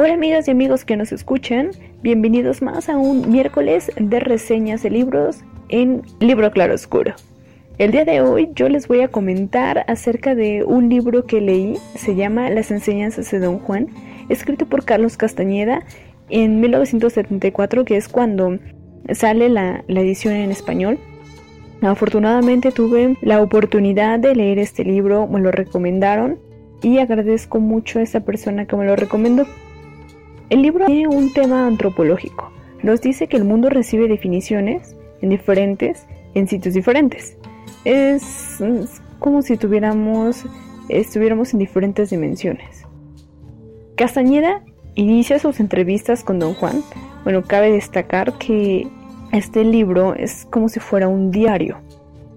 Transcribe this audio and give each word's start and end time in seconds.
Hola 0.00 0.14
amigas 0.14 0.46
y 0.46 0.52
amigos 0.52 0.84
que 0.84 0.96
nos 0.96 1.10
escuchan, 1.10 1.72
bienvenidos 2.02 2.62
más 2.62 2.88
a 2.88 2.96
un 2.96 3.32
miércoles 3.32 3.90
de 3.96 4.20
reseñas 4.20 4.84
de 4.84 4.90
libros 4.90 5.40
en 5.70 6.02
Libro 6.20 6.52
Claro 6.52 6.74
Oscuro. 6.74 7.14
El 7.78 7.90
día 7.90 8.04
de 8.04 8.20
hoy 8.20 8.48
yo 8.54 8.68
les 8.68 8.86
voy 8.86 9.00
a 9.00 9.08
comentar 9.08 9.84
acerca 9.88 10.36
de 10.36 10.62
un 10.62 10.88
libro 10.88 11.26
que 11.26 11.40
leí, 11.40 11.78
se 11.96 12.14
llama 12.14 12.48
Las 12.48 12.70
enseñanzas 12.70 13.28
de 13.32 13.40
Don 13.40 13.58
Juan, 13.58 13.88
escrito 14.28 14.66
por 14.66 14.84
Carlos 14.84 15.16
Castañeda 15.16 15.82
en 16.30 16.60
1974, 16.60 17.84
que 17.84 17.96
es 17.96 18.06
cuando 18.06 18.56
sale 19.10 19.48
la, 19.48 19.82
edición 19.88 20.34
en 20.34 20.52
español. 20.52 21.00
Afortunadamente 21.82 22.70
tuve 22.70 23.16
la 23.20 23.42
oportunidad 23.42 24.20
de 24.20 24.36
leer 24.36 24.60
este 24.60 24.84
libro, 24.84 25.26
me 25.26 25.40
lo 25.40 25.50
recomendaron 25.50 26.38
y 26.82 26.98
agradezco 26.98 27.58
mucho 27.58 27.98
a 27.98 28.02
esa 28.02 28.20
persona 28.20 28.64
que 28.66 28.76
me 28.76 28.84
lo 28.84 28.94
recomendó. 28.94 29.44
El 30.50 30.62
libro 30.62 30.86
tiene 30.86 31.08
un 31.08 31.32
tema 31.32 31.66
antropológico. 31.66 32.50
Nos 32.82 33.00
dice 33.00 33.26
que 33.26 33.36
el 33.36 33.44
mundo 33.44 33.68
recibe 33.68 34.08
definiciones 34.08 34.96
en 35.20 35.30
diferentes, 35.30 36.06
en 36.34 36.48
sitios 36.48 36.74
diferentes 36.74 37.36
es, 37.84 38.58
como 39.18 39.42
si 39.42 39.56
tuviéramos, 39.56 40.44
estuviéramos 40.88 41.52
en 41.52 41.58
diferentes 41.58 42.10
dimensiones. 42.10 42.84
Castañeda 43.96 44.62
inicia 44.94 45.38
sus 45.38 45.60
entrevistas 45.60 46.22
con 46.22 46.38
Don 46.38 46.54
Juan. 46.54 46.82
Bueno, 47.24 47.42
cabe 47.42 47.72
destacar 47.72 48.36
que 48.38 48.86
este 49.32 49.64
libro 49.64 50.14
es 50.14 50.46
como 50.50 50.68
si 50.68 50.80
fuera 50.80 51.08
un 51.08 51.30
diario. 51.30 51.78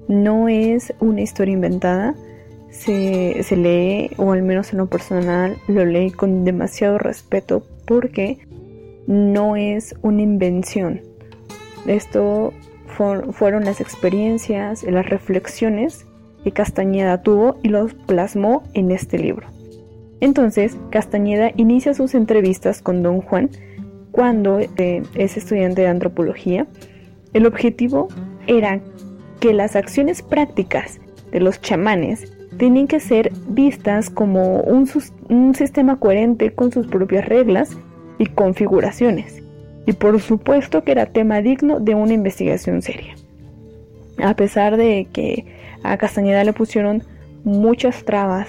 No 0.08 0.48
es 0.48 0.94
una 1.00 1.22
historia 1.22 1.54
inventada. 1.54 2.16
Se, 2.72 3.44
se, 3.44 3.58
lee, 3.58 4.12
o 4.18 4.32
al 4.32 4.42
menos 4.42 4.72
en 4.72 4.80
lo 4.80 4.88
personal, 4.88 5.58
lo 5.68 5.86
leí 5.86 6.10
con 6.10 6.46
demasiado 6.46 6.98
respeto 6.98 7.64
porque 7.86 8.40
no 9.08 9.56
es 9.56 9.96
una 10.02 10.22
invención. 10.22 11.02
Esto 11.86 12.54
fueron 13.32 13.66
las 13.66 13.82
experiencias, 13.82 14.84
las 14.84 15.10
reflexiones 15.10 16.06
que 16.44 16.52
Castañeda 16.52 17.22
tuvo 17.22 17.58
y 17.64 17.70
los 17.70 17.94
plasmó 17.94 18.64
en 18.74 18.92
este 18.92 19.18
libro. 19.18 19.48
Entonces, 20.20 20.78
Castañeda 20.92 21.52
inicia 21.56 21.94
sus 21.94 22.14
entrevistas 22.14 22.82
con 22.82 23.02
Don 23.02 23.22
Juan 23.22 23.50
cuando 24.12 24.60
eh, 24.60 25.04
es 25.16 25.38
estudiante 25.38 25.82
de 25.82 25.88
antropología. 25.88 26.68
El 27.34 27.46
objetivo 27.46 28.08
era 28.46 28.82
que 29.40 29.54
las 29.54 29.76
acciones 29.76 30.22
prácticas 30.22 31.00
de 31.32 31.40
los 31.40 31.60
chamanes 31.62 32.32
tenían 32.58 32.88
que 32.88 33.00
ser 33.00 33.32
vistas 33.48 34.10
como 34.10 34.62
un 34.62 35.56
sistema 35.56 35.98
coherente 35.98 36.52
con 36.54 36.72
sus 36.72 36.88
propias 36.88 37.28
reglas 37.28 37.78
y 38.18 38.26
configuraciones 38.28 39.42
y 39.86 39.94
por 39.94 40.20
supuesto 40.20 40.84
que 40.84 40.92
era 40.92 41.08
tema 41.08 41.42
digno 41.42 41.80
de 41.80 41.96
una 41.96 42.14
investigación 42.14 42.82
seria. 42.82 43.16
A 44.22 44.36
pesar 44.36 44.78
de 44.78 45.08
que 45.12 45.46
a 45.84 45.98
Castañeda 45.98 46.44
le 46.44 46.54
pusieron 46.54 47.04
muchas 47.44 48.04
trabas 48.06 48.48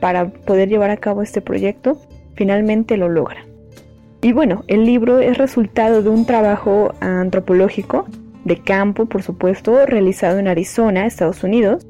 para 0.00 0.28
poder 0.28 0.68
llevar 0.68 0.90
a 0.90 0.96
cabo 0.96 1.22
este 1.22 1.40
proyecto, 1.40 2.00
finalmente 2.34 2.96
lo 2.96 3.08
logra. 3.08 3.44
Y 4.20 4.32
bueno, 4.32 4.64
el 4.66 4.84
libro 4.84 5.20
es 5.20 5.38
resultado 5.38 6.02
de 6.02 6.08
un 6.08 6.26
trabajo 6.26 6.92
antropológico 7.00 8.06
de 8.44 8.58
campo, 8.58 9.06
por 9.06 9.22
supuesto, 9.22 9.86
realizado 9.86 10.38
en 10.38 10.48
Arizona, 10.48 11.06
Estados 11.06 11.44
Unidos, 11.44 11.86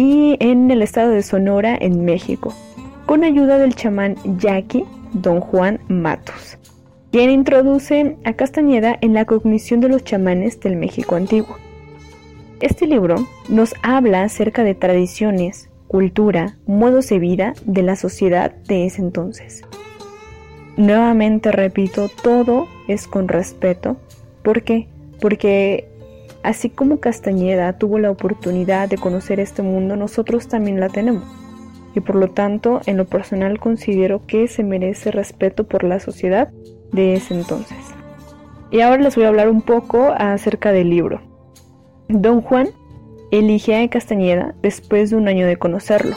y 0.00 0.36
en 0.40 0.70
el 0.70 0.80
estado 0.80 1.10
de 1.10 1.22
Sonora, 1.22 1.76
en 1.78 2.04
México, 2.04 2.54
con 3.04 3.22
ayuda 3.22 3.58
del 3.58 3.74
chamán 3.74 4.16
Jackie 4.38 4.84
Don 5.12 5.40
Juan 5.40 5.80
Matos 5.88 6.56
quien 7.10 7.30
introduce 7.30 8.16
a 8.24 8.34
Castañeda 8.34 8.96
en 9.00 9.14
la 9.14 9.24
cognición 9.24 9.80
de 9.80 9.88
los 9.88 10.04
chamanes 10.04 10.60
del 10.60 10.76
México 10.76 11.16
antiguo. 11.16 11.56
Este 12.60 12.86
libro 12.86 13.16
nos 13.48 13.74
habla 13.82 14.22
acerca 14.22 14.62
de 14.62 14.76
tradiciones, 14.76 15.68
cultura, 15.88 16.56
modos 16.66 17.08
de 17.08 17.18
vida 17.18 17.54
de 17.64 17.82
la 17.82 17.96
sociedad 17.96 18.52
de 18.68 18.86
ese 18.86 19.02
entonces. 19.02 19.62
Nuevamente 20.76 21.50
repito, 21.50 22.08
todo 22.22 22.68
es 22.86 23.08
con 23.08 23.26
respeto. 23.26 23.96
¿Por 24.42 24.62
qué? 24.62 24.86
Porque 25.20 25.89
así 26.42 26.70
como 26.70 27.00
Castañeda 27.00 27.72
tuvo 27.78 27.98
la 27.98 28.10
oportunidad 28.10 28.88
de 28.88 28.98
conocer 28.98 29.40
este 29.40 29.62
mundo, 29.62 29.96
nosotros 29.96 30.48
también 30.48 30.80
la 30.80 30.88
tenemos. 30.88 31.24
Y 31.94 32.00
por 32.00 32.16
lo 32.16 32.28
tanto, 32.28 32.80
en 32.86 32.96
lo 32.96 33.04
personal 33.04 33.58
considero 33.58 34.26
que 34.26 34.46
se 34.48 34.62
merece 34.62 35.10
respeto 35.10 35.64
por 35.64 35.84
la 35.84 36.00
sociedad 36.00 36.48
de 36.92 37.14
ese 37.14 37.34
entonces. 37.34 37.78
Y 38.70 38.80
ahora 38.80 39.02
les 39.02 39.16
voy 39.16 39.24
a 39.24 39.28
hablar 39.28 39.48
un 39.48 39.62
poco 39.62 40.12
acerca 40.16 40.72
del 40.72 40.90
libro. 40.90 41.20
Don 42.08 42.40
Juan 42.40 42.68
elige 43.30 43.76
a 43.76 43.88
Castañeda 43.88 44.54
después 44.62 45.10
de 45.10 45.16
un 45.16 45.28
año 45.28 45.46
de 45.46 45.56
conocerlo. 45.56 46.16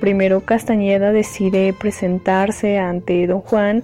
Primero 0.00 0.40
Castañeda 0.40 1.12
decide 1.12 1.72
presentarse 1.72 2.78
ante 2.78 3.26
Don 3.26 3.40
Juan 3.40 3.82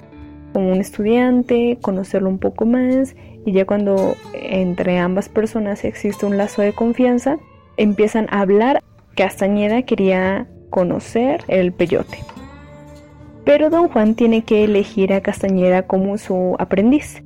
como 0.53 0.73
un 0.73 0.81
estudiante, 0.81 1.79
conocerlo 1.83 2.31
un 2.31 2.39
poco 2.39 2.65
más 2.65 3.15
y 3.47 3.53
ya 3.53 3.65
cuando 3.65 4.17
entre 4.35 4.99
ambas 4.99 5.29
personas 5.29 5.85
existe 5.85 6.27
un 6.27 6.37
lazo 6.37 6.63
de 6.63 6.73
confianza, 6.73 7.39
empiezan 7.77 8.27
a 8.31 8.41
hablar. 8.41 8.83
Castañeda 9.15 9.83
quería 9.83 10.49
conocer 10.69 11.45
el 11.49 11.73
peyote. 11.73 12.19
Pero 13.45 13.71
don 13.71 13.89
Juan 13.89 14.17
tiene 14.17 14.43
que 14.43 14.65
elegir 14.65 15.13
a 15.13 15.21
Castañeda 15.21 15.87
como 15.87 16.19
su 16.19 16.57
aprendiz. 16.59 17.23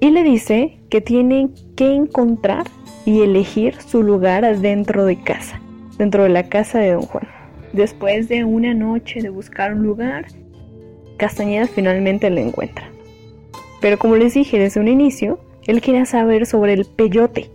Y 0.00 0.10
le 0.10 0.24
dice 0.24 0.80
que 0.88 1.02
tiene 1.02 1.50
que 1.76 1.94
encontrar 1.94 2.64
y 3.04 3.20
elegir 3.20 3.80
su 3.82 4.02
lugar 4.02 4.58
dentro 4.58 5.04
de 5.04 5.20
casa, 5.22 5.60
dentro 5.98 6.22
de 6.22 6.30
la 6.30 6.48
casa 6.48 6.78
de 6.78 6.92
don 6.92 7.02
Juan. 7.02 7.28
Después 7.74 8.28
de 8.28 8.44
una 8.44 8.72
noche 8.72 9.20
de 9.20 9.28
buscar 9.28 9.74
un 9.74 9.82
lugar, 9.82 10.24
Castañeda 11.18 11.66
finalmente 11.66 12.30
lo 12.30 12.40
encuentra. 12.40 12.90
Pero 13.82 13.98
como 13.98 14.16
les 14.16 14.32
dije 14.32 14.58
desde 14.58 14.80
un 14.80 14.88
inicio, 14.88 15.38
él 15.66 15.82
quería 15.82 16.06
saber 16.06 16.46
sobre 16.46 16.72
el 16.72 16.86
peyote, 16.86 17.50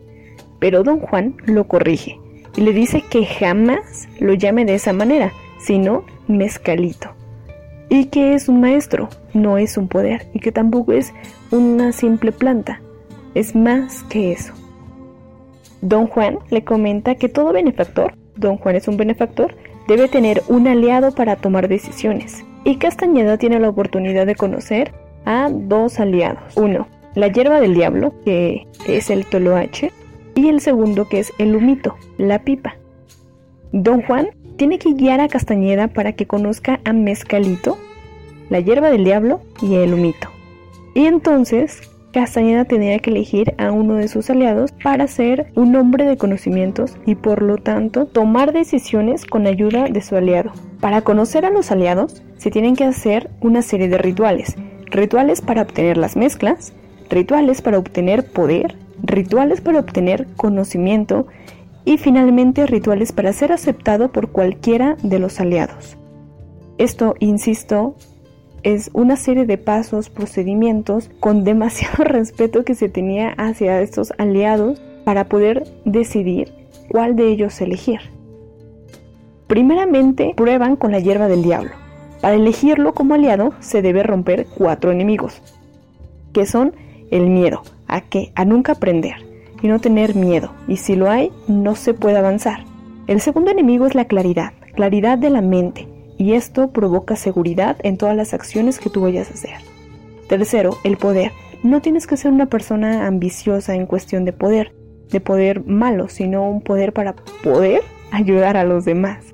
pero 0.59 0.83
don 0.83 0.99
Juan 0.99 1.37
lo 1.45 1.67
corrige 1.67 2.19
y 2.55 2.61
le 2.61 2.73
dice 2.73 3.03
que 3.09 3.25
jamás 3.25 4.07
lo 4.19 4.35
llame 4.35 4.65
de 4.65 4.75
esa 4.75 4.93
manera, 4.93 5.33
sino 5.59 6.03
mezcalito 6.27 7.17
y 7.89 8.05
que 8.05 8.33
es 8.33 8.49
un 8.49 8.61
maestro, 8.61 9.09
no 9.33 9.57
es 9.57 9.77
un 9.77 9.87
poder 9.87 10.27
y 10.33 10.39
que 10.39 10.51
tampoco 10.51 10.93
es 10.93 11.13
una 11.51 11.91
simple 11.91 12.31
planta, 12.31 12.81
es 13.33 13.55
más 13.55 14.03
que 14.03 14.31
eso. 14.31 14.53
Don 15.81 16.07
Juan 16.07 16.39
le 16.49 16.63
comenta 16.63 17.15
que 17.15 17.29
todo 17.29 17.53
benefactor, 17.53 18.13
Don 18.35 18.57
Juan 18.57 18.75
es 18.75 18.87
un 18.87 18.97
benefactor, 18.97 19.55
debe 19.87 20.07
tener 20.07 20.43
un 20.47 20.67
aliado 20.67 21.13
para 21.13 21.37
tomar 21.37 21.67
decisiones. 21.67 22.43
Y 22.65 22.77
Castañeda 22.77 23.37
tiene 23.37 23.59
la 23.59 23.69
oportunidad 23.69 24.25
de 24.25 24.35
conocer 24.35 24.93
a 25.25 25.49
dos 25.51 25.99
aliados. 25.99 26.55
Uno, 26.55 26.87
la 27.15 27.27
hierba 27.27 27.59
del 27.59 27.73
diablo, 27.73 28.13
que 28.23 28.67
es 28.87 29.09
el 29.09 29.25
toloache, 29.25 29.91
y 30.35 30.49
el 30.49 30.61
segundo 30.61 31.07
que 31.07 31.19
es 31.19 31.33
el 31.39 31.55
humito, 31.55 31.95
la 32.17 32.39
pipa. 32.43 32.75
Don 33.71 34.01
Juan 34.03 34.29
tiene 34.55 34.79
que 34.79 34.93
guiar 34.93 35.19
a 35.19 35.27
Castañeda 35.27 35.87
para 35.87 36.13
que 36.13 36.27
conozca 36.27 36.79
a 36.85 36.93
Mezcalito, 36.93 37.77
la 38.49 38.59
hierba 38.59 38.89
del 38.89 39.03
diablo 39.03 39.41
y 39.61 39.75
el 39.75 39.93
humito. 39.93 40.29
Y 40.93 41.05
entonces 41.05 41.81
Castañeda 42.13 42.65
tenía 42.65 42.97
que 42.99 43.11
elegir 43.11 43.53
a 43.57 43.71
uno 43.71 43.95
de 43.95 44.07
sus 44.07 44.29
aliados 44.29 44.71
para 44.71 45.07
ser 45.07 45.51
un 45.55 45.75
hombre 45.75 46.05
de 46.05 46.17
conocimientos 46.17 46.97
y 47.05 47.15
por 47.15 47.41
lo 47.43 47.57
tanto 47.57 48.05
tomar 48.05 48.53
decisiones 48.53 49.25
con 49.25 49.45
ayuda 49.45 49.85
de 49.85 50.01
su 50.01 50.15
aliado. 50.15 50.51
Para 50.79 51.01
conocer 51.01 51.45
a 51.45 51.51
los 51.51 51.71
aliados 51.71 52.23
se 52.37 52.49
tienen 52.49 52.75
que 52.75 52.85
hacer 52.85 53.29
una 53.41 53.61
serie 53.61 53.89
de 53.89 53.97
rituales. 53.97 54.55
Rituales 54.89 55.41
para 55.41 55.63
obtener 55.63 55.97
las 55.97 56.15
mezclas, 56.15 56.73
rituales 57.09 57.61
para 57.61 57.77
obtener 57.77 58.25
poder, 58.25 58.75
rituales 59.03 59.61
para 59.61 59.79
obtener 59.79 60.27
conocimiento 60.35 61.27
y 61.85 61.97
finalmente 61.97 62.65
rituales 62.65 63.11
para 63.11 63.33
ser 63.33 63.51
aceptado 63.51 64.11
por 64.11 64.29
cualquiera 64.31 64.97
de 65.03 65.19
los 65.19 65.39
aliados. 65.39 65.97
Esto, 66.77 67.15
insisto, 67.19 67.95
es 68.63 68.89
una 68.93 69.15
serie 69.15 69.45
de 69.45 69.57
pasos, 69.57 70.09
procedimientos 70.09 71.09
con 71.19 71.43
demasiado 71.43 72.03
respeto 72.03 72.63
que 72.63 72.75
se 72.75 72.89
tenía 72.89 73.29
hacia 73.37 73.81
estos 73.81 74.13
aliados 74.17 74.81
para 75.05 75.29
poder 75.29 75.63
decidir 75.85 76.53
cuál 76.89 77.15
de 77.15 77.29
ellos 77.29 77.59
elegir. 77.61 77.99
Primeramente, 79.47 80.33
prueban 80.35 80.75
con 80.75 80.91
la 80.91 80.99
hierba 80.99 81.27
del 81.29 81.43
diablo. 81.43 81.86
Para 82.21 82.35
elegirlo 82.35 82.93
como 82.93 83.13
aliado 83.13 83.53
se 83.59 83.81
debe 83.81 84.03
romper 84.03 84.47
cuatro 84.57 84.91
enemigos, 84.91 85.41
que 86.33 86.45
son 86.45 86.73
el 87.11 87.27
miedo, 87.27 87.61
a 87.87 88.01
que 88.01 88.31
a 88.35 88.45
nunca 88.45 88.73
aprender, 88.73 89.15
y 89.61 89.67
no 89.67 89.79
tener 89.79 90.15
miedo, 90.15 90.51
y 90.67 90.77
si 90.77 90.95
lo 90.95 91.09
hay, 91.09 91.31
no 91.47 91.75
se 91.75 91.93
puede 91.93 92.17
avanzar. 92.17 92.63
El 93.07 93.21
segundo 93.21 93.51
enemigo 93.51 93.85
es 93.85 93.95
la 93.95 94.05
claridad, 94.05 94.53
claridad 94.75 95.17
de 95.17 95.29
la 95.29 95.41
mente, 95.41 95.87
y 96.17 96.33
esto 96.33 96.71
provoca 96.71 97.15
seguridad 97.15 97.77
en 97.83 97.97
todas 97.97 98.15
las 98.15 98.33
acciones 98.33 98.79
que 98.79 98.89
tú 98.89 99.01
vayas 99.01 99.29
a 99.29 99.33
hacer. 99.35 99.55
Tercero, 100.27 100.77
el 100.83 100.97
poder. 100.97 101.31
No 101.63 101.81
tienes 101.81 102.05
que 102.05 102.17
ser 102.17 102.31
una 102.31 102.47
persona 102.47 103.07
ambiciosa 103.07 103.75
en 103.75 103.85
cuestión 103.85 104.25
de 104.25 104.33
poder, 104.33 104.73
de 105.09 105.21
poder 105.21 105.63
malo, 105.65 106.09
sino 106.09 106.49
un 106.49 106.61
poder 106.61 106.93
para 106.93 107.15
poder 107.43 107.81
ayudar 108.11 108.57
a 108.57 108.63
los 108.63 108.85
demás. 108.85 109.26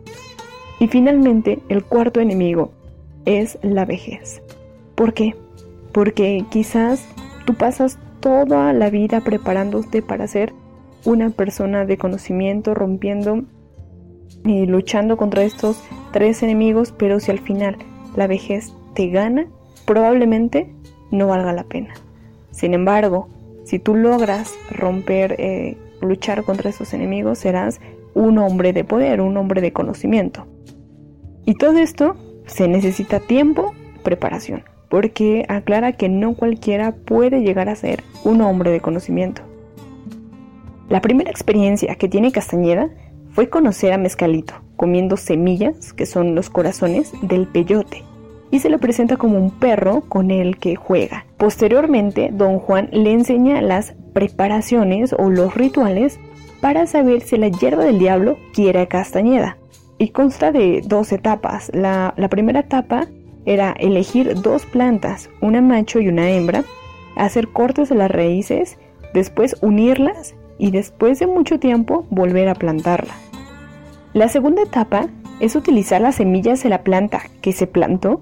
Y 0.80 0.88
finalmente, 0.88 1.60
el 1.70 1.84
cuarto 1.84 2.20
enemigo 2.20 2.72
es 3.26 3.58
la 3.62 3.86
vejez. 3.86 4.42
¿Por 4.96 5.14
qué? 5.14 5.36
Porque 5.92 6.46
quizás 6.50 7.08
tú 7.46 7.54
pasas 7.54 8.00
toda 8.20 8.74
la 8.74 8.90
vida 8.90 9.22
preparándote 9.22 10.02
para 10.02 10.28
ser 10.28 10.54
una 11.06 11.30
persona 11.30 11.86
de 11.86 11.98
conocimiento, 11.98 12.74
rompiendo 12.74 13.44
y 14.46 14.66
luchando 14.66 15.18
contra 15.18 15.44
estos 15.44 15.84
tres 16.12 16.44
enemigos, 16.44 16.94
pero 16.98 17.20
si 17.20 17.32
al 17.32 17.40
final 17.40 17.78
la 18.16 18.28
vejez 18.28 18.74
te 18.94 19.10
gana, 19.10 19.48
probablemente 19.86 20.74
no 21.12 21.28
valga 21.28 21.54
la 21.54 21.64
pena. 21.64 21.94
Sin 22.52 22.74
embargo, 22.74 23.28
si 23.64 23.80
tú 23.80 23.96
logras 23.96 24.54
romper, 24.70 25.36
eh, 25.40 25.78
luchar 26.02 26.44
contra 26.44 26.70
estos 26.70 26.94
enemigos, 26.94 27.40
serás 27.40 27.80
un 28.14 28.38
hombre 28.38 28.74
de 28.74 28.84
poder, 28.84 29.22
un 29.22 29.38
hombre 29.38 29.62
de 29.62 29.74
conocimiento. 29.74 30.46
Y 31.46 31.56
todo 31.56 31.78
esto 31.78 32.16
se 32.46 32.68
necesita 32.68 33.20
tiempo, 33.20 33.74
preparación 34.04 34.64
porque 34.94 35.44
aclara 35.50 35.94
que 35.94 36.08
no 36.08 36.36
cualquiera 36.36 36.92
puede 36.92 37.42
llegar 37.42 37.68
a 37.68 37.76
ser 37.76 38.04
un 38.24 38.42
hombre 38.42 38.70
de 38.70 38.80
conocimiento. 38.80 39.42
La 40.88 41.02
primera 41.02 41.32
experiencia 41.32 41.96
que 41.96 42.08
tiene 42.08 42.32
Castañeda 42.32 42.92
fue 43.32 43.50
conocer 43.50 43.92
a 43.92 43.98
Mezcalito, 43.98 44.54
comiendo 44.76 45.18
semillas, 45.18 45.94
que 45.94 46.06
son 46.06 46.36
los 46.36 46.52
corazones, 46.52 47.12
del 47.24 47.48
peyote, 47.48 48.04
y 48.52 48.60
se 48.60 48.70
le 48.70 48.78
presenta 48.78 49.18
como 49.18 49.40
un 49.40 49.50
perro 49.50 50.02
con 50.02 50.30
el 50.30 50.58
que 50.58 50.76
juega. 50.76 51.26
Posteriormente, 51.38 52.30
don 52.32 52.60
Juan 52.60 52.90
le 52.92 53.14
enseña 53.14 53.64
las 53.64 53.96
preparaciones 54.14 55.16
o 55.18 55.32
los 55.32 55.56
rituales 55.56 56.20
para 56.62 56.86
saber 56.86 57.22
si 57.22 57.38
la 57.38 57.48
hierba 57.48 57.84
del 57.84 57.98
diablo 57.98 58.38
quiere 58.54 58.82
a 58.82 58.86
Castañeda. 58.86 59.58
Y 59.98 60.10
consta 60.10 60.52
de 60.52 60.82
dos 60.86 61.12
etapas. 61.12 61.72
La, 61.74 62.14
la 62.18 62.30
primera 62.30 62.62
etapa 62.62 63.08
era 63.46 63.72
elegir 63.74 64.42
dos 64.42 64.66
plantas, 64.66 65.30
una 65.42 65.62
macho 65.62 66.00
y 66.00 66.08
una 66.08 66.30
hembra, 66.30 66.64
hacer 67.16 67.50
cortes 67.50 67.90
de 67.90 67.96
las 67.96 68.12
raíces, 68.12 68.78
después 69.14 69.58
unirlas 69.62 70.36
y 70.58 70.72
después 70.72 71.20
de 71.20 71.28
mucho 71.28 71.60
tiempo 71.60 72.06
volver 72.10 72.48
a 72.48 72.56
plantarla. 72.56 73.14
La 74.14 74.28
segunda 74.28 74.64
etapa 74.64 75.08
es 75.40 75.56
utilizar 75.56 76.02
las 76.02 76.16
semillas 76.16 76.64
de 76.64 76.70
la 76.70 76.84
planta 76.84 77.24
que 77.42 77.52
se 77.52 77.68
plantó, 77.68 78.22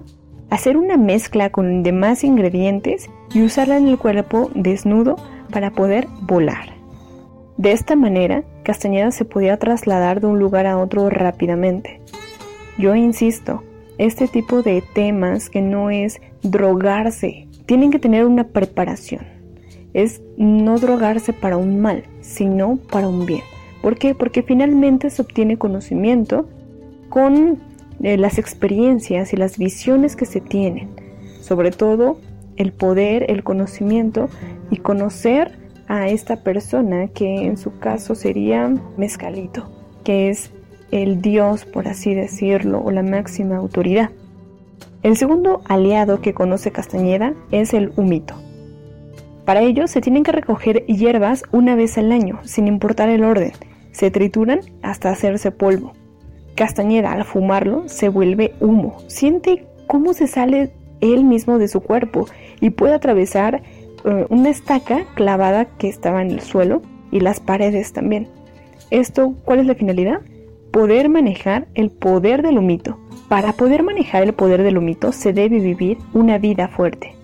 hacer 0.50 0.76
una 0.76 0.96
mezcla 0.96 1.50
con 1.50 1.82
demás 1.82 2.24
ingredientes 2.24 3.08
y 3.32 3.42
usarla 3.42 3.76
en 3.76 3.88
el 3.88 3.98
cuerpo 3.98 4.50
desnudo 4.54 5.16
para 5.50 5.70
poder 5.70 6.08
volar. 6.22 6.74
De 7.58 7.72
esta 7.72 7.94
manera, 7.94 8.42
Castañeda 8.62 9.10
se 9.10 9.24
podía 9.24 9.56
trasladar 9.56 10.20
de 10.20 10.28
un 10.28 10.38
lugar 10.38 10.66
a 10.66 10.78
otro 10.78 11.10
rápidamente. 11.10 12.00
Yo 12.78 12.94
insisto, 12.94 13.62
este 13.98 14.28
tipo 14.28 14.62
de 14.62 14.82
temas 14.94 15.50
que 15.50 15.60
no 15.60 15.90
es 15.90 16.20
drogarse, 16.42 17.48
tienen 17.66 17.90
que 17.90 17.98
tener 17.98 18.24
una 18.24 18.44
preparación. 18.44 19.26
Es 19.94 20.22
no 20.36 20.78
drogarse 20.78 21.32
para 21.32 21.56
un 21.56 21.80
mal, 21.80 22.04
sino 22.20 22.78
para 22.90 23.08
un 23.08 23.26
bien. 23.26 23.42
¿Por 23.82 23.98
qué? 23.98 24.14
Porque 24.14 24.42
finalmente 24.42 25.10
se 25.10 25.22
obtiene 25.22 25.58
conocimiento 25.58 26.48
con 27.08 27.58
eh, 28.02 28.16
las 28.16 28.38
experiencias 28.38 29.32
y 29.32 29.36
las 29.36 29.58
visiones 29.58 30.16
que 30.16 30.24
se 30.24 30.40
tienen. 30.40 30.88
Sobre 31.40 31.72
todo 31.72 32.18
el 32.56 32.72
poder, 32.72 33.30
el 33.30 33.42
conocimiento 33.42 34.28
y 34.70 34.76
conocer 34.78 35.58
a 35.92 36.08
esta 36.08 36.36
persona 36.36 37.08
que 37.08 37.44
en 37.44 37.58
su 37.58 37.78
caso 37.78 38.14
sería 38.14 38.74
Mezcalito, 38.96 39.68
que 40.04 40.30
es 40.30 40.50
el 40.90 41.20
dios, 41.20 41.66
por 41.66 41.86
así 41.86 42.14
decirlo, 42.14 42.80
o 42.82 42.90
la 42.90 43.02
máxima 43.02 43.58
autoridad. 43.58 44.08
El 45.02 45.18
segundo 45.18 45.60
aliado 45.68 46.22
que 46.22 46.32
conoce 46.32 46.70
Castañeda 46.70 47.34
es 47.50 47.74
el 47.74 47.92
humito. 47.96 48.34
Para 49.44 49.60
ello 49.60 49.86
se 49.86 50.00
tienen 50.00 50.22
que 50.22 50.32
recoger 50.32 50.86
hierbas 50.86 51.42
una 51.52 51.74
vez 51.74 51.98
al 51.98 52.10
año, 52.10 52.40
sin 52.42 52.68
importar 52.68 53.10
el 53.10 53.22
orden. 53.22 53.52
Se 53.90 54.10
trituran 54.10 54.60
hasta 54.80 55.10
hacerse 55.10 55.50
polvo. 55.50 55.92
Castañeda 56.54 57.12
al 57.12 57.24
fumarlo 57.24 57.86
se 57.86 58.08
vuelve 58.08 58.54
humo. 58.60 58.96
Siente 59.08 59.66
cómo 59.88 60.14
se 60.14 60.26
sale 60.26 60.72
él 61.02 61.24
mismo 61.24 61.58
de 61.58 61.68
su 61.68 61.82
cuerpo 61.82 62.28
y 62.60 62.70
puede 62.70 62.94
atravesar 62.94 63.62
eh, 64.04 64.26
una 64.28 64.50
estaca 64.50 65.04
clavada 65.14 65.64
que 65.64 65.88
estaba 65.88 66.22
en 66.22 66.30
el 66.30 66.40
suelo 66.40 66.82
y 67.10 67.20
las 67.20 67.40
paredes 67.40 67.92
también. 67.92 68.28
Esto, 68.90 69.34
¿cuál 69.44 69.60
es 69.60 69.66
la 69.66 69.74
finalidad? 69.74 70.20
poder 70.72 71.10
manejar 71.10 71.68
el 71.74 71.90
poder 71.90 72.42
del 72.42 72.58
humito. 72.58 72.98
Para 73.28 73.52
poder 73.52 73.82
manejar 73.82 74.24
el 74.24 74.32
poder 74.32 74.62
del 74.62 74.78
humito 74.78 75.12
se 75.12 75.32
debe 75.32 75.60
vivir 75.60 75.98
una 76.14 76.38
vida 76.38 76.68
fuerte. 76.68 77.14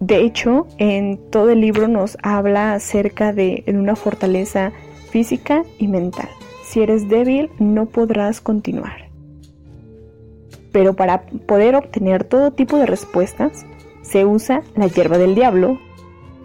De 0.00 0.22
hecho, 0.22 0.66
en 0.78 1.20
todo 1.30 1.50
el 1.50 1.60
libro 1.60 1.86
nos 1.86 2.16
habla 2.22 2.72
acerca 2.72 3.32
de 3.32 3.64
una 3.68 3.96
fortaleza 3.96 4.72
física 5.10 5.62
y 5.78 5.88
mental. 5.88 6.28
Si 6.64 6.80
eres 6.80 7.08
débil, 7.08 7.50
no 7.58 7.86
podrás 7.86 8.40
continuar. 8.40 9.10
Pero 10.72 10.94
para 10.94 11.22
poder 11.22 11.74
obtener 11.74 12.24
todo 12.24 12.52
tipo 12.52 12.78
de 12.78 12.86
respuestas, 12.86 13.66
se 14.02 14.24
usa 14.24 14.62
la 14.74 14.86
hierba 14.86 15.18
del 15.18 15.34
diablo 15.34 15.78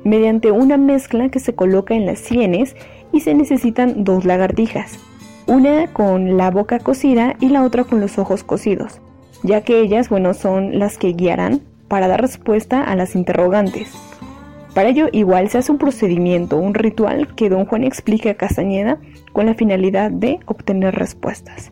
mediante 0.06 0.52
una 0.52 0.78
mezcla 0.78 1.30
que 1.30 1.40
se 1.40 1.56
coloca 1.56 1.96
en 1.96 2.06
las 2.06 2.20
sienes 2.20 2.76
y 3.12 3.22
se 3.22 3.34
necesitan 3.34 4.06
dos 4.06 4.24
lagartijas, 4.24 5.00
una 5.48 5.92
con 5.92 6.38
la 6.38 6.52
boca 6.52 6.80
cocida 6.80 7.36
y 7.42 7.50
la 7.50 7.64
otra 7.64 7.84
con 7.84 8.00
los 8.00 8.18
ojos 8.18 8.44
cosidos, 8.44 9.02
ya 9.44 9.62
que 9.62 9.82
ellas, 9.82 10.08
bueno, 10.08 10.34
son 10.34 10.80
las 10.80 10.98
que 10.98 11.14
guiarán 11.14 11.62
para 11.88 12.08
dar 12.08 12.22
respuesta 12.22 12.84
a 12.84 12.96
las 12.96 13.16
interrogantes. 13.16 13.92
Para 14.76 14.90
ello 14.90 15.08
igual 15.12 15.50
se 15.50 15.58
hace 15.58 15.72
un 15.72 15.80
procedimiento, 15.80 16.58
un 16.58 16.76
ritual 16.76 17.34
que 17.36 17.50
don 17.50 17.66
Juan 17.66 17.84
explica 17.84 18.32
a 18.32 18.36
Castañeda 18.36 19.00
con 19.34 19.48
la 19.48 19.56
finalidad 19.56 20.12
de 20.12 20.40
obtener 20.46 20.94
respuestas. 20.96 21.72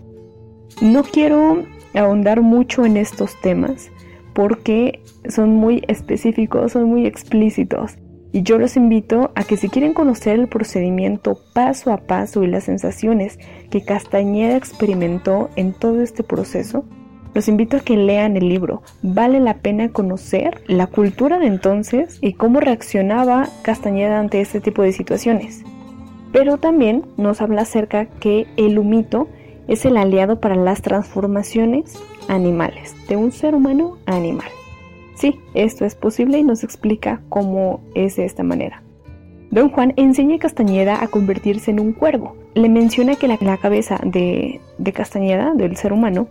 No 0.82 1.04
quiero 1.04 1.64
ahondar 1.94 2.42
mucho 2.42 2.84
en 2.86 2.98
estos 2.98 3.40
temas 3.42 3.92
porque 4.34 5.04
son 5.30 5.52
muy 5.52 5.84
específicos, 5.88 6.72
son 6.72 6.86
muy 6.86 7.06
explícitos 7.06 7.98
y 8.34 8.42
yo 8.42 8.58
los 8.58 8.76
invito 8.76 9.32
a 9.36 9.44
que 9.44 9.58
si 9.58 9.70
quieren 9.70 9.94
conocer 9.94 10.40
el 10.40 10.48
procedimiento 10.48 11.38
paso 11.54 11.94
a 11.94 11.98
paso 11.98 12.44
y 12.44 12.48
las 12.48 12.64
sensaciones 12.64 13.38
que 13.70 13.86
Castañeda 13.86 14.58
experimentó 14.58 15.52
en 15.56 15.72
todo 15.72 16.02
este 16.02 16.24
proceso, 16.24 16.84
los 17.36 17.48
invito 17.48 17.78
a 17.78 17.80
que 17.82 17.96
lean 17.96 18.36
el 18.36 18.50
libro. 18.50 18.82
Vale 19.04 19.40
la 19.40 19.60
pena 19.60 19.90
conocer 19.90 20.64
la 20.68 20.88
cultura 20.88 21.38
de 21.38 21.46
entonces 21.46 22.18
y 22.22 22.34
cómo 22.34 22.60
reaccionaba 22.60 23.48
Castañeda 23.62 24.20
ante 24.20 24.42
este 24.42 24.60
tipo 24.60 24.82
de 24.82 24.94
situaciones. 24.94 25.64
Pero 26.32 26.58
también 26.58 27.06
nos 27.18 27.40
habla 27.40 27.62
acerca 27.62 28.08
que 28.08 28.48
el 28.58 28.80
humito 28.80 29.28
es 29.68 29.86
el 29.86 29.96
aliado 29.96 30.40
para 30.40 30.56
las 30.56 30.82
transformaciones 30.82 32.02
animales, 32.28 32.96
de 33.08 33.16
un 33.16 33.32
ser 33.32 33.54
humano 33.54 33.98
a 34.08 34.16
animal. 34.16 34.50
Sí, 35.24 35.40
esto 35.54 35.86
es 35.86 35.96
posible 35.96 36.38
y 36.38 36.44
nos 36.44 36.66
explica 36.66 37.22
cómo 37.30 37.80
es 37.96 38.18
de 38.18 38.26
esta 38.26 38.44
manera. 38.44 38.84
Don 39.52 39.70
Juan 39.70 39.94
enseña 39.96 40.36
a 40.36 40.40
Castañeda 40.40 41.02
a 41.02 41.08
convertirse 41.08 41.72
en 41.72 41.80
un 41.80 41.94
cuervo. 41.94 42.36
Le 42.56 42.68
menciona 42.68 43.16
que 43.16 43.30
la, 43.30 43.38
cabeza 43.38 44.02
de, 44.04 44.60
de 44.78 44.92
Castañeda, 44.92 45.54
del 45.54 45.78
ser 45.78 45.94
humano, 45.94 46.28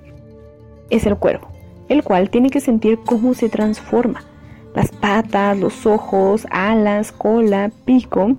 es 0.91 1.07
el 1.07 1.17
cuervo, 1.17 1.49
el 1.89 2.03
cual 2.03 2.29
tiene 2.29 2.51
que 2.51 2.61
sentir 2.61 2.99
cómo 2.99 3.33
se 3.33 3.49
transforma. 3.49 4.25
Las 4.75 4.91
patas, 4.91 5.59
los 5.59 5.87
ojos, 5.87 6.47
alas, 6.51 7.13
cola, 7.13 7.71
pico. 7.87 8.37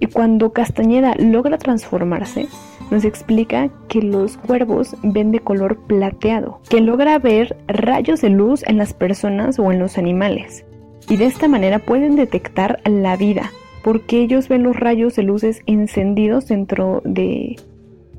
Y 0.00 0.06
cuando 0.06 0.52
Castañeda 0.52 1.14
logra 1.14 1.58
transformarse, 1.58 2.48
nos 2.90 3.04
explica 3.04 3.70
que 3.88 4.02
los 4.02 4.36
cuervos 4.36 4.96
ven 5.02 5.30
de 5.30 5.40
color 5.40 5.78
plateado, 5.86 6.60
que 6.68 6.80
logra 6.80 7.18
ver 7.18 7.56
rayos 7.66 8.20
de 8.20 8.30
luz 8.30 8.62
en 8.66 8.78
las 8.78 8.94
personas 8.94 9.58
o 9.58 9.72
en 9.72 9.78
los 9.78 9.98
animales. 9.98 10.64
Y 11.08 11.16
de 11.16 11.26
esta 11.26 11.48
manera 11.48 11.78
pueden 11.78 12.16
detectar 12.16 12.80
la 12.84 13.16
vida, 13.16 13.52
porque 13.82 14.20
ellos 14.20 14.48
ven 14.48 14.62
los 14.62 14.76
rayos 14.76 15.16
de 15.16 15.22
luces 15.22 15.62
encendidos 15.66 16.48
dentro 16.48 17.02
de, 17.04 17.56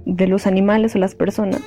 de 0.06 0.28
los 0.28 0.48
animales 0.48 0.96
o 0.96 1.00
las 1.00 1.16
personas. 1.16 1.62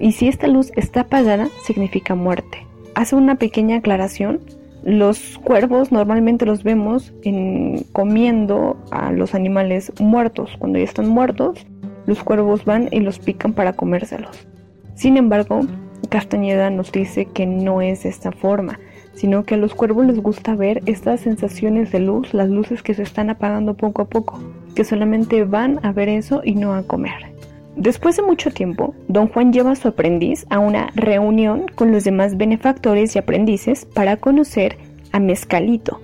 Y 0.00 0.12
si 0.12 0.28
esta 0.28 0.46
luz 0.46 0.70
está 0.76 1.00
apagada, 1.00 1.48
significa 1.64 2.14
muerte. 2.14 2.66
Hace 2.94 3.16
una 3.16 3.36
pequeña 3.36 3.76
aclaración 3.76 4.40
los 4.84 5.38
cuervos 5.38 5.90
normalmente 5.92 6.46
los 6.46 6.62
vemos 6.62 7.12
en, 7.22 7.84
comiendo 7.92 8.76
a 8.90 9.12
los 9.12 9.34
animales 9.34 9.92
muertos. 10.00 10.50
Cuando 10.58 10.78
ya 10.78 10.84
están 10.84 11.08
muertos, 11.08 11.66
los 12.08 12.24
cuervos 12.24 12.64
van 12.64 12.88
y 12.90 13.00
los 13.00 13.18
pican 13.18 13.52
para 13.52 13.74
comérselos. 13.74 14.48
Sin 14.94 15.18
embargo, 15.18 15.60
Castañeda 16.08 16.70
nos 16.70 16.90
dice 16.90 17.26
que 17.26 17.44
no 17.44 17.82
es 17.82 18.04
de 18.04 18.08
esta 18.08 18.32
forma, 18.32 18.80
sino 19.12 19.44
que 19.44 19.56
a 19.56 19.58
los 19.58 19.74
cuervos 19.74 20.06
les 20.06 20.18
gusta 20.18 20.54
ver 20.54 20.80
estas 20.86 21.20
sensaciones 21.20 21.92
de 21.92 22.00
luz, 22.00 22.32
las 22.32 22.48
luces 22.48 22.82
que 22.82 22.94
se 22.94 23.02
están 23.02 23.28
apagando 23.28 23.74
poco 23.74 24.00
a 24.00 24.08
poco, 24.08 24.40
que 24.74 24.84
solamente 24.84 25.44
van 25.44 25.84
a 25.84 25.92
ver 25.92 26.08
eso 26.08 26.40
y 26.42 26.54
no 26.54 26.72
a 26.72 26.82
comer. 26.82 27.34
Después 27.76 28.16
de 28.16 28.22
mucho 28.22 28.50
tiempo, 28.52 28.94
don 29.08 29.28
Juan 29.28 29.52
lleva 29.52 29.72
a 29.72 29.76
su 29.76 29.88
aprendiz 29.88 30.46
a 30.48 30.60
una 30.60 30.88
reunión 30.94 31.66
con 31.74 31.92
los 31.92 32.04
demás 32.04 32.38
benefactores 32.38 33.14
y 33.14 33.18
aprendices 33.18 33.84
para 33.84 34.16
conocer 34.16 34.78
a 35.12 35.20
Mezcalito, 35.20 36.00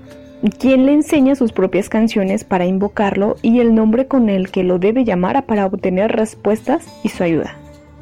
quien 0.50 0.86
le 0.86 0.92
enseña 0.92 1.34
sus 1.34 1.52
propias 1.52 1.88
canciones 1.88 2.44
para 2.44 2.66
invocarlo 2.66 3.36
y 3.42 3.60
el 3.60 3.74
nombre 3.74 4.06
con 4.06 4.28
el 4.28 4.50
que 4.50 4.64
lo 4.64 4.78
debe 4.78 5.04
llamar 5.04 5.46
para 5.46 5.66
obtener 5.66 6.12
respuestas 6.12 6.86
y 7.02 7.08
su 7.08 7.22
ayuda. 7.22 7.56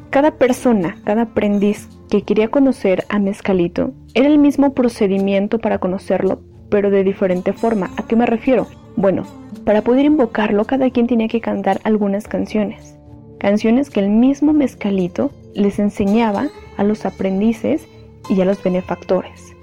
Cada 0.09 0.31
persona, 0.31 0.97
cada 1.03 1.23
aprendiz 1.23 1.89
que 2.09 2.21
quería 2.21 2.49
conocer 2.49 3.05
a 3.09 3.19
Mezcalito 3.19 3.91
era 4.13 4.27
el 4.27 4.37
mismo 4.37 4.73
procedimiento 4.73 5.59
para 5.59 5.79
conocerlo, 5.79 6.41
pero 6.69 6.89
de 6.89 7.03
diferente 7.03 7.53
forma. 7.53 7.89
¿A 7.97 8.03
qué 8.03 8.15
me 8.15 8.25
refiero? 8.25 8.67
Bueno, 8.95 9.23
para 9.65 9.81
poder 9.81 10.05
invocarlo 10.05 10.65
cada 10.65 10.89
quien 10.89 11.07
tenía 11.07 11.27
que 11.27 11.41
cantar 11.41 11.79
algunas 11.83 12.27
canciones 12.27 12.97
canciones 13.43 13.89
que 13.89 13.99
el 13.99 14.09
mismo 14.09 14.53
mezcalito 14.53 15.29
les 15.53 15.77
enseñaba 15.77 16.47
a 16.77 16.83
los 16.85 17.05
aprendices 17.05 17.85
y 18.29 18.39
a 18.39 18.45
los 18.45 18.63
benefactores, 18.63 19.53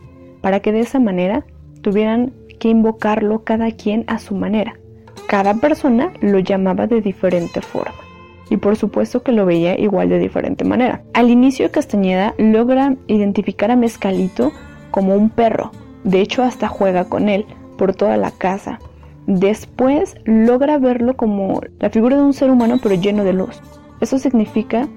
para 0.42 0.60
que 0.60 0.70
de 0.70 0.80
esa 0.80 1.00
manera 1.00 1.46
tuvieran 1.80 2.34
que 2.60 2.68
invocarlo 2.68 3.42
cada 3.42 3.72
quien 3.72 4.04
a 4.06 4.20
su 4.20 4.36
manera. 4.36 4.74
Cada 5.26 5.54
persona 5.54 6.12
lo 6.20 6.38
llamaba 6.38 6.86
de 6.86 7.00
diferente 7.00 7.60
forma 7.60 8.10
y 8.50 8.56
por 8.56 8.76
supuesto 8.76 9.22
que 9.22 9.32
lo 9.32 9.46
veía 9.46 9.78
igual 9.78 10.08
de 10.08 10.18
diferente 10.18 10.64
manera. 10.64 11.02
Al 11.14 11.30
inicio 11.30 11.70
Castañeda 11.70 12.34
logra 12.36 12.96
identificar 13.06 13.70
a 13.70 13.76
Mezcalito 13.76 14.52
como 14.90 15.14
un 15.14 15.30
perro, 15.30 15.70
de 16.04 16.20
hecho 16.20 16.42
hasta 16.42 16.68
juega 16.68 17.04
con 17.04 17.28
él 17.28 17.46
por 17.78 17.94
toda 17.94 18.16
la 18.16 18.32
casa. 18.32 18.80
Después 19.26 20.16
logra 20.24 20.78
verlo 20.78 21.16
como 21.16 21.60
la 21.78 21.90
figura 21.90 22.16
de 22.16 22.22
un 22.22 22.32
ser 22.32 22.50
humano 22.50 22.78
pero 22.82 22.96
lleno 22.96 23.24
de 23.24 23.32
luz. 23.32 23.60
Eso 24.00 24.18
significa 24.18 24.88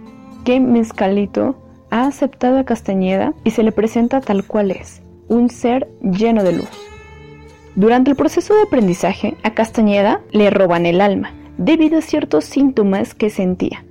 que 0.44 0.60
Mezcalito 0.60 1.56
ha 1.92 2.08
aceptado 2.08 2.58
a 2.58 2.64
Castañeda 2.64 3.34
y 3.44 3.52
se 3.52 3.62
le 3.62 3.72
presenta 3.72 4.20
tal 4.20 4.46
cual 4.48 4.72
es, 4.72 5.04
un 5.28 5.50
ser 5.52 5.88
lleno 6.02 6.44
de 6.44 6.54
luz. 6.54 6.93
Durante 7.76 8.12
el 8.12 8.16
proceso 8.16 8.54
de 8.56 8.64
aprendizaje, 8.64 9.36
a 9.42 9.56
Castañeda 9.56 10.22
le 10.32 10.52
roban 10.52 10.86
el 10.86 11.02
alma, 11.02 11.32
debido 11.58 11.98
a 11.98 12.02
ciertos 12.02 12.46
síntomas 12.46 13.16
que 13.16 13.32
sentía. 13.32 13.84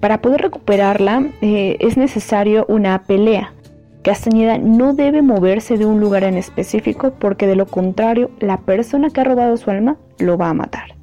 Para 0.00 0.22
poder 0.22 0.40
recuperarla 0.40 1.26
eh, 1.42 1.76
es 1.80 1.98
necesario 1.98 2.64
una 2.68 3.02
pelea. 3.02 3.52
Castañeda 4.02 4.56
no 4.56 4.94
debe 4.94 5.20
moverse 5.20 5.76
de 5.76 5.84
un 5.84 6.00
lugar 6.00 6.24
en 6.24 6.36
específico 6.36 7.12
porque 7.18 7.46
de 7.46 7.56
lo 7.56 7.66
contrario 7.66 8.30
la 8.40 8.58
persona 8.58 9.10
que 9.10 9.20
ha 9.20 9.24
robado 9.24 9.56
su 9.56 9.70
alma 9.70 9.96
lo 10.18 10.38
va 10.38 10.50
a 10.50 10.54
matar. 10.54 10.94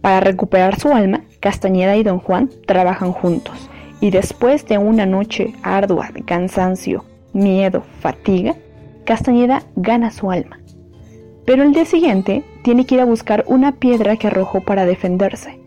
Para 0.00 0.20
recuperar 0.20 0.80
su 0.80 0.88
alma, 0.88 1.22
Castañeda 1.38 1.96
y 1.96 2.02
don 2.02 2.18
Juan 2.18 2.50
trabajan 2.66 3.12
juntos 3.12 3.70
y 4.00 4.10
después 4.10 4.66
de 4.66 4.78
una 4.78 5.06
noche 5.06 5.54
ardua 5.62 6.10
de 6.12 6.22
cansancio, 6.22 7.04
miedo, 7.32 7.84
fatiga, 8.00 8.54
Castañeda 9.04 9.62
gana 9.76 10.10
su 10.10 10.30
alma. 10.30 10.58
Pero 11.46 11.62
el 11.62 11.72
día 11.72 11.84
siguiente 11.84 12.42
tiene 12.62 12.84
que 12.84 12.96
ir 12.96 13.00
a 13.00 13.06
buscar 13.06 13.44
una 13.46 13.72
piedra 13.72 14.16
que 14.16 14.26
arrojó 14.26 14.60
para 14.60 14.84
defenderse. 14.84 15.58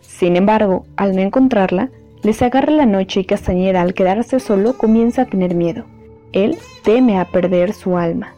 Sin 0.00 0.34
embargo, 0.34 0.86
al 0.96 1.14
no 1.14 1.20
encontrarla, 1.20 1.90
les 2.22 2.40
agarra 2.42 2.72
la 2.72 2.86
noche 2.86 3.20
y 3.20 3.24
Castañeda 3.24 3.82
al 3.82 3.94
quedarse 3.94 4.40
solo 4.40 4.78
comienza 4.78 5.22
a 5.22 5.26
tener 5.26 5.54
miedo. 5.54 5.84
Él 6.32 6.56
teme 6.82 7.20
a 7.20 7.26
perder 7.26 7.74
su 7.74 7.98
alma. 7.98 8.34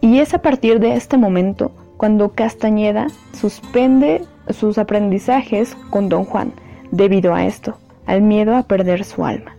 Y 0.00 0.20
es 0.20 0.34
a 0.34 0.40
partir 0.40 0.80
de 0.80 0.94
este 0.94 1.18
momento 1.18 1.70
cuando 1.96 2.30
Castañeda 2.30 3.08
suspende 3.32 4.24
sus 4.50 4.78
aprendizajes 4.78 5.76
con 5.90 6.08
don 6.08 6.24
Juan 6.24 6.52
debido 6.90 7.34
a 7.34 7.44
esto, 7.44 7.76
al 8.06 8.22
miedo 8.22 8.56
a 8.56 8.62
perder 8.62 9.04
su 9.04 9.24
alma. 9.24 9.55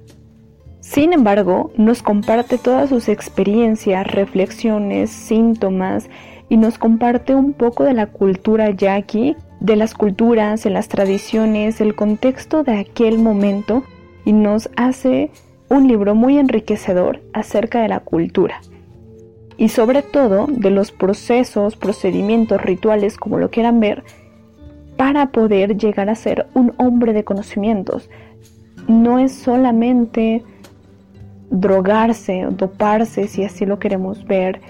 Sin 0.89 1.11
embargo, 1.11 1.71
nos 1.75 2.01
comparte 2.01 2.57
todas 2.57 2.87
sus 2.87 3.09
experiencias, 3.09 4.07
reflexiones, 4.07 5.09
síntomas 5.09 6.09
y 6.47 6.55
nos 6.55 6.77
comparte 6.77 7.35
un 7.35 7.51
poco 7.51 7.83
de 7.83 7.93
la 7.93 8.05
cultura 8.07 8.69
yaqui, 8.69 9.35
de 9.59 9.75
las 9.75 9.93
culturas, 9.93 10.63
de 10.63 10.69
las 10.69 10.87
tradiciones, 10.87 11.81
el 11.81 11.93
contexto 11.93 12.63
de 12.63 12.79
aquel 12.79 13.19
momento 13.19 13.83
y 14.23 14.31
nos 14.31 14.69
hace 14.77 15.29
un 15.67 15.89
libro 15.89 16.15
muy 16.15 16.37
enriquecedor 16.37 17.21
acerca 17.33 17.81
de 17.81 17.89
la 17.89 17.99
cultura 17.99 18.61
y 19.57 19.67
sobre 19.67 20.03
todo 20.03 20.47
de 20.47 20.69
los 20.69 20.93
procesos, 20.93 21.75
procedimientos, 21.75 22.61
rituales, 22.61 23.17
como 23.17 23.39
lo 23.39 23.51
quieran 23.51 23.81
ver, 23.81 24.05
para 24.95 25.33
poder 25.33 25.77
llegar 25.77 26.09
a 26.09 26.15
ser 26.15 26.47
un 26.53 26.73
hombre 26.77 27.11
de 27.11 27.25
conocimientos. 27.25 28.09
No 28.87 29.19
es 29.19 29.33
solamente 29.33 30.45
drogarse, 31.49 32.45
doparse, 32.51 33.27
si 33.27 33.43
así 33.43 33.65
lo 33.65 33.79
queremos 33.79 34.25
ver, 34.25 34.61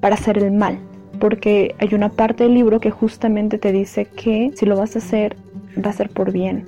para 0.00 0.14
hacer 0.14 0.38
el 0.38 0.52
mal, 0.52 0.78
porque 1.18 1.74
hay 1.78 1.94
una 1.94 2.08
parte 2.08 2.44
del 2.44 2.54
libro 2.54 2.80
que 2.80 2.90
justamente 2.90 3.58
te 3.58 3.72
dice 3.72 4.04
que 4.04 4.52
si 4.54 4.66
lo 4.66 4.76
vas 4.76 4.96
a 4.96 5.00
hacer, 5.00 5.36
va 5.84 5.90
a 5.90 5.94
ser 5.94 6.10
por 6.10 6.32
bien, 6.32 6.66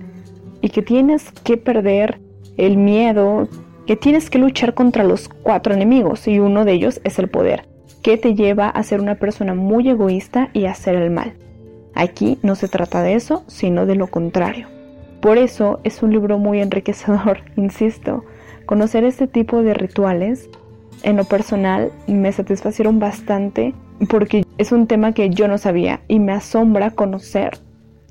y 0.60 0.68
que 0.68 0.82
tienes 0.82 1.30
que 1.44 1.56
perder 1.56 2.20
el 2.56 2.76
miedo, 2.76 3.48
que 3.86 3.96
tienes 3.96 4.30
que 4.30 4.38
luchar 4.38 4.74
contra 4.74 5.04
los 5.04 5.28
cuatro 5.28 5.74
enemigos 5.74 6.28
y 6.28 6.38
uno 6.38 6.64
de 6.64 6.72
ellos 6.72 7.00
es 7.04 7.18
el 7.18 7.28
poder, 7.28 7.68
que 8.02 8.16
te 8.16 8.34
lleva 8.34 8.68
a 8.68 8.82
ser 8.82 9.00
una 9.00 9.16
persona 9.16 9.54
muy 9.54 9.88
egoísta 9.88 10.50
y 10.52 10.66
a 10.66 10.72
hacer 10.72 10.94
el 10.94 11.10
mal. 11.10 11.34
Aquí 11.94 12.38
no 12.42 12.54
se 12.54 12.68
trata 12.68 13.02
de 13.02 13.14
eso, 13.14 13.42
sino 13.46 13.86
de 13.86 13.96
lo 13.96 14.06
contrario. 14.06 14.68
Por 15.20 15.38
eso 15.38 15.80
es 15.84 16.02
un 16.02 16.12
libro 16.12 16.38
muy 16.38 16.60
enriquecedor, 16.60 17.40
insisto. 17.56 18.24
Conocer 18.70 19.02
este 19.02 19.26
tipo 19.26 19.64
de 19.64 19.74
rituales, 19.74 20.48
en 21.02 21.16
lo 21.16 21.24
personal, 21.24 21.90
me 22.06 22.30
satisfacieron 22.30 23.00
bastante 23.00 23.74
porque 24.08 24.44
es 24.58 24.70
un 24.70 24.86
tema 24.86 25.12
que 25.12 25.28
yo 25.28 25.48
no 25.48 25.58
sabía 25.58 26.02
y 26.06 26.20
me 26.20 26.30
asombra 26.30 26.92
conocer 26.92 27.58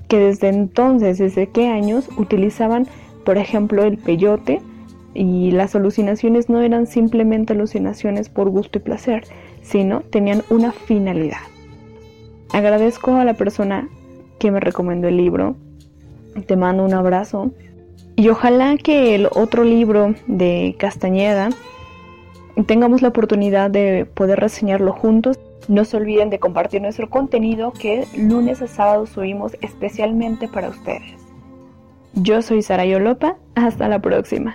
que 0.06 0.18
desde 0.18 0.48
entonces, 0.48 1.16
desde 1.16 1.46
qué 1.46 1.68
años 1.68 2.10
utilizaban, 2.18 2.86
por 3.24 3.38
ejemplo, 3.38 3.84
el 3.84 3.96
peyote 3.96 4.60
y 5.14 5.50
las 5.50 5.74
alucinaciones 5.74 6.50
no 6.50 6.60
eran 6.60 6.86
simplemente 6.86 7.54
alucinaciones 7.54 8.28
por 8.28 8.50
gusto 8.50 8.80
y 8.80 8.82
placer, 8.82 9.24
sino 9.62 10.02
tenían 10.02 10.42
una 10.50 10.72
finalidad. 10.72 11.40
Agradezco 12.52 13.14
a 13.14 13.24
la 13.24 13.32
persona 13.32 13.88
que 14.38 14.50
me 14.50 14.60
recomendó 14.60 15.08
el 15.08 15.16
libro, 15.16 15.56
te 16.46 16.56
mando 16.56 16.84
un 16.84 16.92
abrazo 16.92 17.50
y 18.20 18.28
ojalá 18.28 18.76
que 18.76 19.14
el 19.14 19.28
otro 19.32 19.64
libro 19.64 20.14
de 20.26 20.76
Castañeda 20.78 21.48
tengamos 22.66 23.00
la 23.00 23.08
oportunidad 23.08 23.70
de 23.70 24.04
poder 24.04 24.38
reseñarlo 24.40 24.92
juntos. 24.92 25.38
No 25.68 25.86
se 25.86 25.96
olviden 25.96 26.28
de 26.28 26.38
compartir 26.38 26.82
nuestro 26.82 27.08
contenido 27.08 27.72
que 27.72 28.04
lunes 28.18 28.60
a 28.60 28.66
sábado 28.66 29.06
subimos 29.06 29.56
especialmente 29.62 30.48
para 30.48 30.68
ustedes. 30.68 31.14
Yo 32.12 32.42
soy 32.42 32.60
Sara 32.60 32.84
Yolopa, 32.84 33.38
hasta 33.54 33.88
la 33.88 34.00
próxima. 34.00 34.54